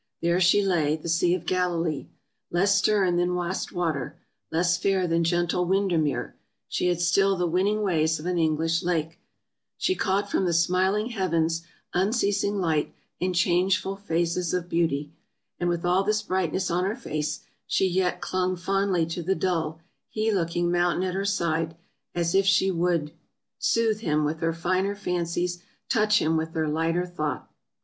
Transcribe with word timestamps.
There 0.19 0.39
she 0.39 0.63
lay, 0.65 0.95
the 0.95 1.07
Sea 1.07 1.35
of 1.35 1.45
Galilee. 1.45 2.07
Less 2.49 2.75
stern 2.75 3.17
than 3.17 3.35
Wastwater— 3.35 4.15
less 4.51 4.75
fair 4.75 5.05
than 5.07 5.23
gentle 5.23 5.65
Winder 5.65 5.99
mere— 5.99 6.35
she 6.67 6.87
had 6.87 6.99
still 6.99 7.35
the 7.37 7.45
winning 7.45 7.83
ways 7.83 8.17
of 8.19 8.25
an 8.25 8.39
English 8.39 8.81
lake; 8.81 9.19
she 9.77 9.93
caught 9.93 10.27
from 10.31 10.45
the 10.45 10.53
smiling 10.53 11.09
heavens 11.09 11.61
unceasing 11.93 12.57
light 12.57 12.95
and 13.21 13.35
changeful 13.35 13.95
phases 13.95 14.55
of 14.55 14.67
beauty; 14.67 15.13
and 15.59 15.69
with 15.69 15.85
all 15.85 16.03
this 16.03 16.23
brightness 16.23 16.71
on 16.71 16.83
her 16.83 16.95
face, 16.95 17.41
she 17.67 17.87
yet 17.87 18.21
clung 18.21 18.55
fondly 18.55 19.05
to 19.05 19.21
the 19.21 19.35
dull 19.35 19.81
he 20.09 20.31
looking 20.31 20.71
moun 20.71 20.99
tain 21.01 21.09
at 21.09 21.13
her 21.13 21.25
side, 21.25 21.77
as 22.15 22.33
if 22.33 22.47
she 22.47 22.71
would" 22.71 23.11
Soothe 23.71 23.99
him 23.99 24.25
with 24.25 24.39
her 24.39 24.51
finer 24.51 24.95
fancies, 24.95 25.61
Touch 25.89 26.17
him 26.19 26.37
with 26.37 26.55
her 26.55 26.67
lighter 26.67 27.05
thought." 27.05 27.51